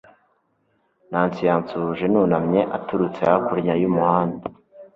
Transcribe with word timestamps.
nancy 1.11 1.41
yansuhuje 1.49 2.05
nunamye 2.13 2.61
aturutse 2.77 3.21
hakurya 3.29 3.73
y'umuhanda 3.81 4.45